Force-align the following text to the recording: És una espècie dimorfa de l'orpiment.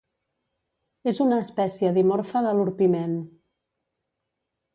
És 1.11 1.19
una 1.25 1.37
espècie 1.45 1.91
dimorfa 1.99 2.43
de 2.47 2.55
l'orpiment. 2.61 3.15